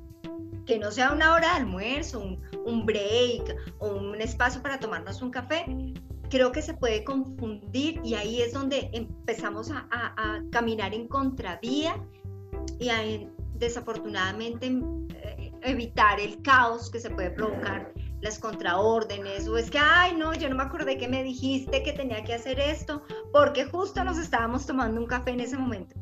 que 0.66 0.80
no 0.80 0.90
sea 0.90 1.12
una 1.12 1.34
hora 1.34 1.50
de 1.50 1.58
almuerzo, 1.58 2.40
un, 2.66 2.86
break 2.86 3.56
o 3.78 3.90
un 3.90 4.20
espacio 4.20 4.64
para 4.64 4.80
tomarnos 4.80 5.22
un 5.22 5.30
café, 5.30 5.66
creo 6.32 6.52
que 6.52 6.64
se 6.64 6.74
puede 6.74 7.04
confundir 7.04 8.02
y 8.04 8.16
ahí 8.16 8.42
es 8.42 8.54
donde 8.54 8.90
empezamos 8.94 9.70
a, 9.72 10.42
caminar 10.52 10.96
en 10.96 11.08
contravía 11.08 12.04
y 12.80 12.90
a 12.90 12.98
desafortunadamente 13.54 14.68
eh, 14.68 15.52
evitar 15.62 16.20
el 16.20 16.42
caos 16.42 16.90
que 16.90 17.00
se 17.00 17.12
puede 17.12 17.30
provocar 17.30 17.94
las 18.26 18.40
contraórdenes 18.40 19.48
o 19.48 19.56
es 19.56 19.70
que, 19.70 19.78
ay, 19.78 20.16
no, 20.18 20.34
yo 20.34 20.50
no 20.50 20.56
me 20.56 20.64
acordé 20.64 20.98
que 20.98 21.08
me 21.08 21.24
dijiste 21.24 21.84
que 21.84 21.94
tenía 21.94 22.24
que 22.24 22.34
hacer 22.34 22.60
esto 22.60 23.04
porque 23.32 23.66
justo 23.66 24.04
nos 24.04 24.18
estábamos 24.18 24.66
tomando 24.66 25.00
un 25.00 25.06
café 25.06 25.30
en 25.30 25.42
ese 25.42 25.56
momento. 25.56 25.96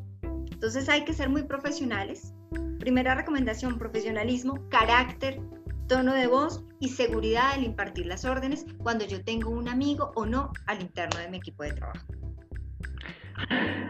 Entonces 0.50 0.88
hay 0.88 1.04
que 1.04 1.12
ser 1.12 1.28
muy 1.28 1.42
profesionales. 1.42 2.32
Primera 2.80 3.14
recomendación, 3.14 3.78
profesionalismo, 3.78 4.66
carácter, 4.70 5.38
tono 5.86 6.14
de 6.14 6.26
voz 6.26 6.64
y 6.80 6.88
seguridad 6.88 7.52
al 7.52 7.64
impartir 7.64 8.06
las 8.06 8.24
órdenes 8.24 8.64
cuando 8.78 9.04
yo 9.04 9.22
tengo 9.22 9.50
un 9.50 9.68
amigo 9.68 10.10
o 10.14 10.24
no 10.24 10.50
al 10.66 10.80
interno 10.80 11.20
de 11.20 11.28
mi 11.28 11.36
equipo 11.36 11.62
de 11.62 11.72
trabajo. 11.72 12.06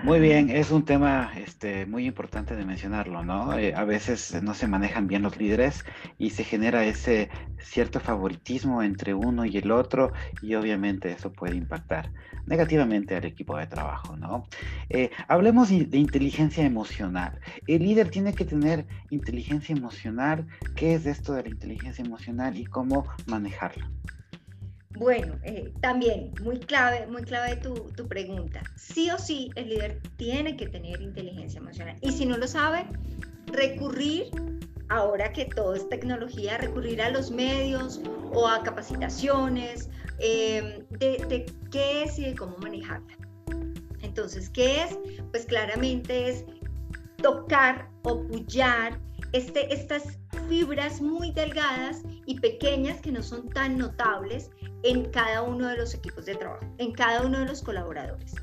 Muy 0.05 0.21
bien, 0.21 0.51
es 0.51 0.71
un 0.71 0.85
tema 0.85 1.33
este, 1.35 1.87
muy 1.87 2.07
importante 2.07 2.57
de 2.57 2.67
mencionarlo, 2.67 3.25
¿no? 3.25 3.57
Eh, 3.59 3.75
a 3.75 3.85
veces 3.85 4.43
no 4.43 4.53
se 4.53 4.69
manejan 4.69 5.07
bien 5.07 5.23
los 5.23 5.39
líderes 5.39 5.83
y 6.19 6.31
se 6.31 6.45
genera 6.45 6.85
ese 6.85 7.31
cierto 7.59 8.01
favoritismo 8.01 8.83
entre 8.83 9.15
uno 9.15 9.47
y 9.47 9.57
el 9.57 9.71
otro 9.71 10.13
y 10.43 10.55
obviamente 10.57 11.11
eso 11.11 11.33
puede 11.33 11.57
impactar 11.57 12.11
negativamente 12.47 13.17
al 13.17 13.25
equipo 13.25 13.57
de 13.57 13.67
trabajo, 13.67 14.15
¿no? 14.17 14.47
Eh, 14.91 15.11
hablemos 15.27 15.71
de 15.71 15.97
inteligencia 15.97 16.65
emocional. 16.65 17.41
El 17.67 17.85
líder 17.85 18.11
tiene 18.11 18.35
que 18.35 18.45
tener 18.45 18.87
inteligencia 19.09 19.75
emocional. 19.75 20.47
¿Qué 20.77 20.95
es 20.95 21.07
esto 21.07 21.33
de 21.33 21.45
la 21.45 21.49
inteligencia 21.49 22.05
emocional 22.05 22.59
y 22.59 22.67
cómo 22.67 23.07
manejarla? 23.27 23.91
Bueno, 24.97 25.39
eh, 25.43 25.73
también 25.81 26.33
muy 26.43 26.61
clave, 26.61 27.07
muy 27.07 27.23
clave 27.23 27.57
tu, 27.57 27.75
tu 27.75 28.07
pregunta. 28.07 28.63
Sí 28.77 29.11
o 29.11 29.19
sí, 29.19 29.51
el 29.57 29.71
líder 29.71 30.01
tiene 30.17 30.57
que 30.57 30.69
tener 30.69 31.01
inteligencia 31.03 31.59
emocional. 31.59 31.97
Y 32.01 32.13
si 32.13 32.27
no 32.27 32.37
lo 32.37 32.47
sabe, 32.47 32.87
recurrir, 33.47 34.31
ahora 34.89 35.33
que 35.33 35.47
todo 35.47 35.75
es 35.75 35.89
tecnología, 35.89 36.59
recurrir 36.59 37.03
a 37.03 37.11
los 37.11 37.31
medios 37.31 38.01
o 38.33 38.47
a 38.47 38.63
capacitaciones 38.63 39.89
de, 40.19 40.87
de 41.01 41.47
qué 41.73 42.05
es 42.05 42.19
y 42.19 42.27
de 42.27 42.35
cómo 42.37 42.57
manejarla. 42.59 43.17
Entonces, 44.03 44.49
¿qué 44.49 44.85
es? 44.85 44.99
Pues 45.33 45.45
claramente 45.47 46.29
es 46.29 46.45
tocar 47.17 47.89
o 48.03 48.23
pullar 48.29 49.01
este, 49.33 49.75
estas 49.75 50.19
fibras 50.49 51.01
muy 51.01 51.33
delgadas 51.33 52.03
y 52.26 52.40
pequeñas 52.40 53.00
que 53.00 53.12
no 53.12 53.23
son 53.23 53.49
tan 53.50 53.78
notables 53.78 54.50
en 54.83 55.11
cada 55.11 55.43
uno 55.43 55.69
de 55.69 55.76
los 55.76 55.95
equipos 55.95 56.26
de 56.26 56.37
trabajo, 56.37 56.64
en 56.78 56.93
cada 56.93 57.23
uno 57.23 57.40
de 57.40 57.47
los 57.47 57.62
colaboradores. 57.62 58.35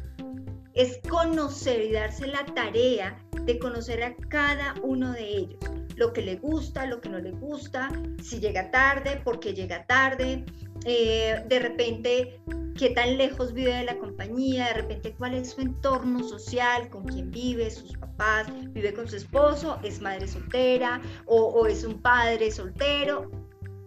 Es 0.74 1.00
conocer 1.10 1.82
y 1.82 1.92
darse 1.92 2.28
la 2.28 2.46
tarea 2.46 3.18
de 3.46 3.60
conocer 3.60 4.04
a 4.04 4.16
cada 4.30 4.74
uno 4.82 5.12
de 5.12 5.38
ellos, 5.38 5.60
lo 5.96 6.14
que 6.14 6.22
le 6.22 6.36
gusta, 6.36 6.86
lo 6.86 7.02
que 7.02 7.10
no 7.10 7.20
le 7.20 7.32
gusta, 7.32 7.90
si 8.22 8.40
llega 8.40 8.72
tarde, 8.72 9.22
por 9.24 9.40
qué 9.40 9.54
llega 9.54 9.86
tarde, 9.86 10.46
eh, 10.86 11.44
de 11.48 11.60
repente 11.60 12.42
qué 12.78 12.90
tan 12.90 13.18
lejos 13.18 13.54
vive 13.54 13.74
de 13.76 13.84
la 13.84 13.98
compañía, 13.98 14.68
de 14.68 14.74
repente 14.74 15.14
cuál 15.18 15.36
es 15.36 15.52
su 15.52 15.62
entorno 15.62 16.24
social, 16.24 16.90
con 16.90 17.04
quién 17.06 17.30
vive, 17.30 17.70
sus 17.70 17.98
papás, 17.98 18.48
vive 18.74 18.94
con 18.94 19.08
su 19.08 19.18
esposo, 19.18 19.78
es 19.84 20.02
madre 20.02 20.28
soltera 20.28 21.02
o, 21.26 21.38
o 21.38 21.68
es 21.68 21.84
un 21.84 22.02
padre 22.02 22.52
soltero. 22.52 23.30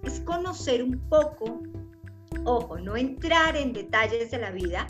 Es 0.05 0.21
conocer 0.21 0.83
un 0.83 0.99
poco 1.09 1.63
ojo, 2.45 2.79
no 2.79 2.97
entrar 2.97 3.57
en 3.57 3.73
detalles 3.73 4.31
de 4.31 4.39
la 4.39 4.51
vida, 4.51 4.87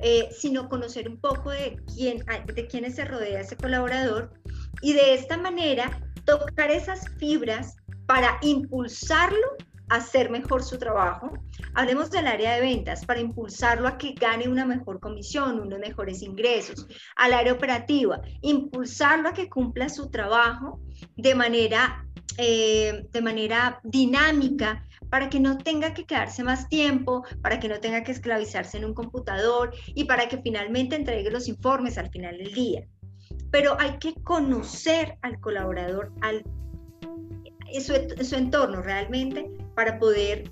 eh, 0.00 0.28
sino 0.30 0.68
conocer 0.68 1.08
un 1.08 1.18
poco 1.18 1.50
de 1.50 1.80
quién, 1.94 2.24
de 2.54 2.66
quiénes 2.66 2.96
se 2.96 3.04
rodea 3.04 3.40
ese 3.40 3.56
colaborador 3.56 4.30
y 4.82 4.92
de 4.92 5.14
esta 5.14 5.36
manera 5.36 6.00
tocar 6.24 6.70
esas 6.70 7.08
fibras 7.18 7.76
para 8.06 8.38
impulsarlo 8.42 9.56
hacer 9.88 10.30
mejor 10.30 10.62
su 10.62 10.78
trabajo. 10.78 11.32
Hablemos 11.74 12.10
del 12.10 12.26
área 12.26 12.54
de 12.54 12.60
ventas 12.60 13.04
para 13.04 13.20
impulsarlo 13.20 13.88
a 13.88 13.98
que 13.98 14.12
gane 14.12 14.48
una 14.48 14.64
mejor 14.64 15.00
comisión, 15.00 15.60
unos 15.60 15.78
mejores 15.78 16.22
ingresos. 16.22 16.86
Al 17.16 17.32
área 17.32 17.52
operativa, 17.52 18.20
impulsarlo 18.42 19.28
a 19.28 19.32
que 19.32 19.48
cumpla 19.48 19.88
su 19.88 20.10
trabajo 20.10 20.80
de 21.16 21.34
manera, 21.34 22.04
eh, 22.38 23.06
de 23.12 23.20
manera 23.22 23.80
dinámica 23.84 24.82
para 25.10 25.28
que 25.30 25.38
no 25.38 25.56
tenga 25.58 25.94
que 25.94 26.04
quedarse 26.04 26.42
más 26.42 26.68
tiempo, 26.68 27.24
para 27.40 27.60
que 27.60 27.68
no 27.68 27.78
tenga 27.78 28.02
que 28.02 28.12
esclavizarse 28.12 28.78
en 28.78 28.84
un 28.84 28.94
computador 28.94 29.72
y 29.94 30.04
para 30.04 30.28
que 30.28 30.38
finalmente 30.38 30.96
entregue 30.96 31.30
los 31.30 31.48
informes 31.48 31.96
al 31.96 32.10
final 32.10 32.36
del 32.38 32.52
día. 32.52 32.84
Pero 33.52 33.76
hay 33.78 33.98
que 33.98 34.14
conocer 34.22 35.16
al 35.22 35.38
colaborador, 35.40 36.12
al, 36.22 36.44
su, 37.80 38.24
su 38.24 38.34
entorno 38.34 38.82
realmente, 38.82 39.48
para 39.76 40.00
poder 40.00 40.50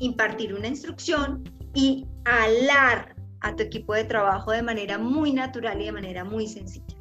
impartir 0.00 0.54
una 0.54 0.66
instrucción 0.66 1.44
y 1.74 2.08
alar 2.24 3.14
a 3.40 3.54
tu 3.54 3.62
equipo 3.62 3.94
de 3.94 4.04
trabajo 4.04 4.50
de 4.50 4.62
manera 4.62 4.98
muy 4.98 5.32
natural 5.32 5.80
y 5.80 5.84
de 5.84 5.92
manera 5.92 6.24
muy 6.24 6.48
sencilla. 6.48 6.97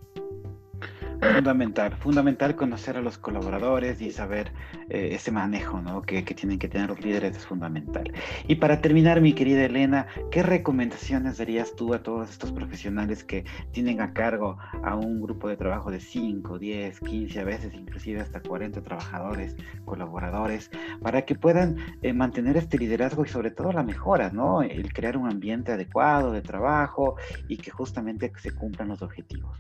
Fundamental, 1.20 1.94
fundamental 1.96 2.56
conocer 2.56 2.96
a 2.96 3.02
los 3.02 3.18
colaboradores 3.18 4.02
y 4.02 4.12
saber 4.12 4.52
eh, 4.90 5.10
ese 5.14 5.32
manejo 5.32 5.82
¿no? 5.82 6.04
que, 6.04 6.22
tienen 6.22 6.60
que 6.60 6.68
tener 6.68 6.90
los 6.90 7.02
líderes 7.02 7.36
es 7.36 7.46
fundamental. 7.46 8.12
Y 8.48 8.56
para 8.56 8.82
terminar, 8.82 9.20
mi 9.20 9.34
querida 9.34 9.66
Elena, 9.66 10.06
¿qué 10.30 10.44
recomendaciones 10.44 11.38
darías 11.38 11.76
tú 11.76 11.96
a 11.96 12.04
todos 12.04 12.30
estos 12.30 12.52
profesionales 12.52 13.24
que 13.24 13.46
tienen 13.72 14.00
a 14.02 14.14
cargo 14.14 14.58
a 14.84 14.96
un 14.96 15.20
grupo 15.20 15.48
de 15.50 15.58
trabajo 15.58 15.90
de 15.90 16.00
5, 16.00 16.60
10, 16.60 17.00
15, 17.00 17.40
a 17.40 17.44
veces 17.44 17.74
inclusive 17.74 18.22
hasta 18.22 18.40
40 18.40 18.84
trabajadores, 18.84 19.56
colaboradores, 19.86 20.70
para 21.02 21.24
que 21.24 21.34
puedan 21.34 21.78
eh, 22.04 22.14
mantener 22.14 22.58
este 22.58 22.78
liderazgo 22.78 23.26
y 23.26 23.28
sobre 23.28 23.50
todo 23.50 23.72
la 23.72 23.84
mejora, 23.84 24.30
¿no? 24.30 24.62
El 24.62 24.94
crear 24.94 25.18
un 25.18 25.28
ambiente 25.28 25.72
adecuado 25.72 26.32
de 26.32 26.42
trabajo 26.42 27.16
y 27.48 27.58
que 27.58 27.72
justamente 27.72 28.32
se 28.38 28.52
cumplan 28.52 28.90
los 28.90 29.02
objetivos. 29.02 29.58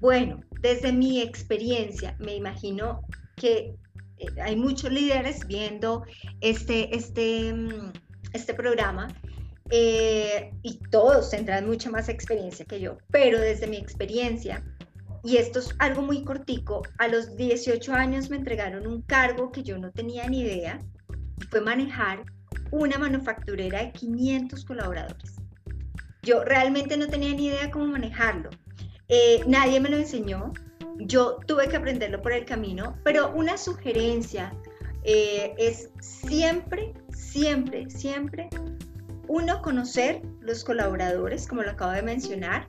Bueno, 0.00 0.40
desde 0.60 0.92
mi 0.92 1.20
experiencia, 1.20 2.16
me 2.18 2.34
imagino 2.34 3.02
que 3.36 3.76
eh, 4.18 4.26
hay 4.42 4.56
muchos 4.56 4.90
líderes 4.90 5.46
viendo 5.46 6.04
este, 6.40 6.94
este, 6.96 7.52
mm, 7.52 7.92
este 8.32 8.54
programa 8.54 9.08
eh, 9.70 10.52
y 10.62 10.78
todos 10.90 11.30
tendrán 11.30 11.66
mucha 11.66 11.90
más 11.90 12.08
experiencia 12.08 12.64
que 12.64 12.80
yo, 12.80 12.96
pero 13.10 13.38
desde 13.38 13.66
mi 13.66 13.76
experiencia, 13.76 14.64
y 15.22 15.36
esto 15.36 15.58
es 15.58 15.74
algo 15.78 16.00
muy 16.02 16.24
cortico, 16.24 16.82
a 16.98 17.06
los 17.06 17.36
18 17.36 17.92
años 17.92 18.30
me 18.30 18.36
entregaron 18.36 18.86
un 18.86 19.02
cargo 19.02 19.52
que 19.52 19.62
yo 19.62 19.78
no 19.78 19.92
tenía 19.92 20.26
ni 20.28 20.40
idea, 20.40 20.80
y 21.38 21.44
fue 21.44 21.60
manejar 21.60 22.24
una 22.70 22.98
manufacturera 22.98 23.80
de 23.80 23.92
500 23.92 24.64
colaboradores. 24.64 25.36
Yo 26.22 26.42
realmente 26.44 26.96
no 26.96 27.06
tenía 27.08 27.34
ni 27.34 27.46
idea 27.46 27.70
cómo 27.70 27.86
manejarlo. 27.86 28.50
Eh, 29.10 29.42
nadie 29.46 29.80
me 29.80 29.88
lo 29.88 29.96
enseñó. 29.96 30.52
Yo 30.98 31.38
tuve 31.46 31.68
que 31.68 31.76
aprenderlo 31.76 32.22
por 32.22 32.32
el 32.32 32.44
camino, 32.44 32.96
pero 33.04 33.32
una 33.34 33.56
sugerencia 33.58 34.54
eh, 35.02 35.52
es 35.58 35.90
siempre, 36.00 36.94
siempre, 37.12 37.90
siempre, 37.90 38.48
uno, 39.26 39.62
conocer 39.62 40.22
los 40.40 40.64
colaboradores, 40.64 41.46
como 41.46 41.62
lo 41.62 41.70
acabo 41.70 41.92
de 41.92 42.02
mencionar. 42.02 42.68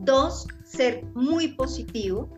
Dos, 0.00 0.46
ser 0.64 1.04
muy 1.14 1.48
positivo. 1.48 2.28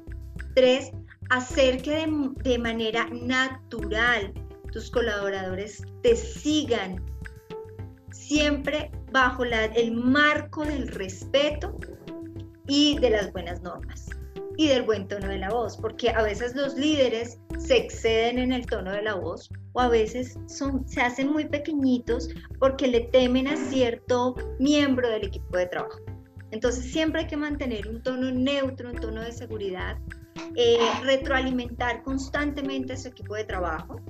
Tres, 0.54 0.92
hacer 1.30 1.82
que 1.82 2.06
de, 2.42 2.58
manera 2.58 3.08
natural 3.10 4.32
tus 4.72 4.90
colaboradores 4.90 5.82
te 6.02 6.14
sigan 6.14 7.02
siempre 8.12 8.90
bajo 9.12 9.44
el 9.44 9.92
marco 9.92 10.64
del 10.64 10.88
respeto 10.88 11.76
y 12.66 12.98
de 12.98 13.10
las 13.10 13.32
buenas 13.32 13.62
normas 13.62 14.08
y 14.56 14.68
del 14.68 14.82
buen 14.82 15.08
tono 15.08 15.28
de 15.28 15.38
la 15.38 15.50
voz, 15.50 15.76
porque 15.76 16.10
a 16.10 16.22
veces 16.22 16.54
los 16.54 16.74
líderes 16.74 17.38
se 17.58 17.76
exceden 17.76 18.38
en 18.38 18.52
el 18.52 18.66
tono 18.66 18.92
de 18.92 19.02
la 19.02 19.14
voz 19.14 19.50
o 19.72 19.80
a 19.80 19.88
veces 19.88 20.38
son, 20.46 20.86
se 20.88 21.00
hacen 21.00 21.32
muy 21.32 21.46
pequeñitos 21.46 22.28
porque 22.58 22.86
le 22.86 23.00
temen 23.00 23.48
a 23.48 23.56
cierto 23.56 24.36
miembro 24.58 25.08
del 25.08 25.24
equipo 25.24 25.56
de 25.56 25.66
trabajo. 25.66 25.98
Entonces 26.52 26.84
siempre 26.84 27.22
hay 27.22 27.26
que 27.26 27.36
mantener 27.36 27.88
un 27.88 28.02
tono 28.02 28.30
neutro, 28.30 28.90
un 28.90 28.96
tono 28.96 29.22
de 29.22 29.32
seguridad, 29.32 29.98
eh, 30.54 30.78
retroalimentar 31.02 32.02
constantemente 32.04 32.92
a 32.92 32.96
su 32.96 33.08
equipo 33.08 33.34
de 33.34 33.44
trabajo, 33.44 34.00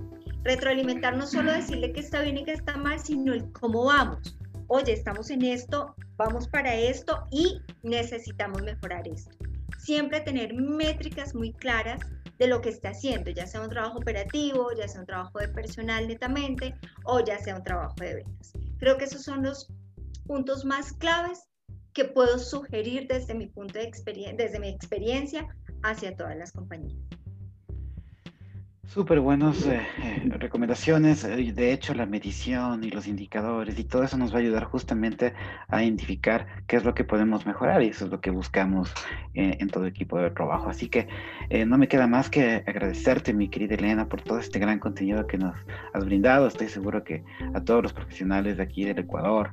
retroalimentar 0.42 1.16
no 1.16 1.26
solo 1.26 1.52
decirle 1.52 1.92
que 1.92 2.00
está 2.00 2.20
bien 2.20 2.36
y 2.36 2.44
que 2.44 2.52
está 2.52 2.76
mal, 2.76 3.00
sino 3.00 3.32
el 3.32 3.50
cómo 3.52 3.86
vamos. 3.86 4.36
Oye, 4.68 4.92
estamos 4.92 5.30
en 5.30 5.44
esto, 5.44 5.94
vamos 6.16 6.48
para 6.48 6.74
esto 6.74 7.26
y 7.30 7.60
necesitamos 7.82 8.62
mejorar 8.62 9.06
esto. 9.06 9.36
Siempre 9.78 10.20
tener 10.20 10.54
métricas 10.54 11.34
muy 11.34 11.52
claras 11.52 12.00
de 12.38 12.46
lo 12.46 12.60
que 12.60 12.70
está 12.70 12.90
haciendo, 12.90 13.30
ya 13.30 13.46
sea 13.46 13.60
un 13.60 13.68
trabajo 13.68 13.98
operativo, 13.98 14.70
ya 14.76 14.88
sea 14.88 15.00
un 15.00 15.06
trabajo 15.06 15.38
de 15.38 15.48
personal 15.48 16.08
netamente 16.08 16.74
o 17.04 17.20
ya 17.20 17.38
sea 17.38 17.56
un 17.56 17.62
trabajo 17.62 17.94
de 18.00 18.14
ventas. 18.16 18.52
Creo 18.78 18.96
que 18.96 19.04
esos 19.04 19.22
son 19.22 19.42
los 19.42 19.68
puntos 20.26 20.64
más 20.64 20.92
claves 20.94 21.46
que 21.92 22.06
puedo 22.06 22.38
sugerir 22.38 23.06
desde 23.06 23.34
mi 23.34 23.46
punto 23.46 23.78
de 23.78 23.84
experiencia, 23.84 24.44
desde 24.44 24.58
mi 24.58 24.68
experiencia 24.68 25.46
hacia 25.82 26.16
todas 26.16 26.36
las 26.36 26.52
compañías. 26.52 26.98
Súper 28.86 29.18
buenas 29.18 29.66
eh, 29.66 29.80
eh, 30.02 30.22
recomendaciones. 30.38 31.24
Eh, 31.24 31.52
de 31.52 31.72
hecho, 31.72 31.94
la 31.94 32.06
medición 32.06 32.84
y 32.84 32.90
los 32.90 33.08
indicadores 33.08 33.78
y 33.78 33.84
todo 33.84 34.04
eso 34.04 34.16
nos 34.16 34.32
va 34.32 34.36
a 34.36 34.40
ayudar 34.40 34.64
justamente 34.64 35.32
a 35.68 35.82
identificar 35.82 36.46
qué 36.68 36.76
es 36.76 36.84
lo 36.84 36.94
que 36.94 37.02
podemos 37.02 37.44
mejorar 37.44 37.82
y 37.82 37.88
eso 37.88 38.04
es 38.04 38.10
lo 38.10 38.20
que 38.20 38.30
buscamos 38.30 38.92
en 39.34 39.68
todo 39.68 39.86
equipo 39.86 40.18
de 40.18 40.30
trabajo. 40.30 40.68
Así 40.68 40.88
que 40.88 41.08
no 41.66 41.76
me 41.76 41.88
queda 41.88 42.06
más 42.06 42.30
que 42.30 42.62
agradecerte, 42.66 43.34
mi 43.34 43.48
querida 43.48 43.74
Elena, 43.74 44.08
por 44.08 44.22
todo 44.22 44.38
este 44.38 44.60
gran 44.60 44.78
contenido 44.78 45.26
que 45.26 45.38
nos 45.38 45.56
has 45.92 46.04
brindado. 46.04 46.46
Estoy 46.46 46.68
seguro 46.68 47.02
que 47.02 47.24
a 47.52 47.60
todos 47.60 47.82
los 47.82 47.92
profesionales 47.92 48.58
de 48.58 48.62
aquí 48.62 48.84
del 48.84 49.00
Ecuador 49.00 49.52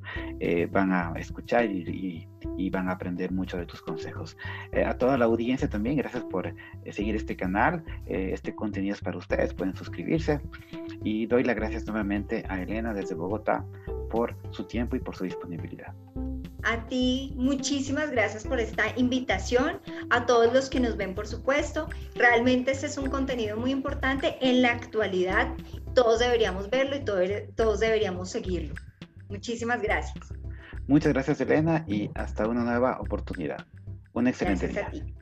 van 0.70 0.92
a 0.92 1.14
escuchar 1.16 1.66
y, 1.66 2.28
y, 2.58 2.70
van 2.70 2.90
a 2.90 2.94
aprender 2.94 3.32
mucho 3.32 3.58
de 3.58 3.66
tus 3.66 3.82
consejos. 3.82 4.38
a 4.86 4.94
toda 5.00 5.18
la 5.18 5.26
audiencia 5.26 5.68
también, 5.68 5.98
gracias 5.98 6.24
por 6.26 6.54
seguir 6.92 7.16
este 7.16 7.36
canal. 7.36 7.84
este 8.06 8.54
contenido 8.54 8.94
es 8.94 9.02
para 9.02 9.18
ustedes 9.18 9.31
pueden 9.56 9.76
suscribirse. 9.76 10.40
Y 11.04 11.26
doy 11.26 11.44
las 11.44 11.56
gracias 11.56 11.86
nuevamente 11.86 12.44
a 12.50 12.62
Elena 12.62 12.94
desde 12.94 13.16
Bogotá 13.16 13.66
por 14.10 14.36
su 14.52 14.66
tiempo 14.66 14.96
y 14.96 15.00
por 15.00 15.16
su 15.16 15.24
disponibilidad. 15.24 15.94
A 16.64 16.86
ti, 16.88 17.34
muchísimas 17.36 18.12
gracias 18.12 18.46
por 18.46 18.60
esta 18.60 18.84
invitación. 18.96 19.80
A 20.12 20.26
todos 20.26 20.54
los 20.54 20.70
que 20.70 20.80
nos 20.80 20.96
ven, 20.96 21.16
por 21.16 21.28
supuesto. 21.28 21.88
Realmente 22.16 22.72
este 22.72 22.86
es 22.86 22.98
un 22.98 23.10
contenido 23.10 23.58
muy 23.58 23.72
importante 23.72 24.38
en 24.42 24.62
la 24.62 24.72
actualidad. 24.72 25.56
Todos 25.96 26.20
deberíamos 26.20 26.70
verlo 26.70 26.96
y 26.96 27.04
todos 27.56 27.80
deberíamos 27.80 28.30
seguirlo. 28.30 28.76
Muchísimas 29.30 29.82
gracias. 29.82 30.34
Muchas 30.88 31.14
gracias, 31.14 31.42
Elena, 31.42 31.84
y 31.88 32.10
hasta 32.16 32.48
una 32.48 32.64
nueva 32.64 33.00
oportunidad. 33.00 33.66
Un 34.14 34.28
excelente 34.28 34.68
gracias 34.68 35.02
A 35.02 35.06
ti. 35.06 35.16